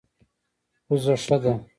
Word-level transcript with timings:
پوزه 0.85 1.15
ښه 1.23 1.37
ده. 1.43 1.53